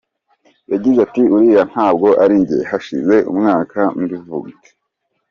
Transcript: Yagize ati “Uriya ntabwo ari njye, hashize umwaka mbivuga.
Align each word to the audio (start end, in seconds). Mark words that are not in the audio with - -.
Yagize 0.71 0.97
ati 1.07 1.21
“Uriya 1.33 1.63
ntabwo 1.71 2.07
ari 2.23 2.35
njye, 2.41 2.57
hashize 2.69 3.15
umwaka 3.31 3.79
mbivuga. 4.01 4.51